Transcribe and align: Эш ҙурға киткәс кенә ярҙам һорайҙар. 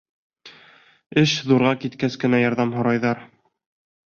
Эш 1.23 1.35
ҙурға 1.51 1.73
киткәс 1.83 2.17
кенә 2.25 2.41
ярҙам 2.45 2.73
һорайҙар. 2.79 3.23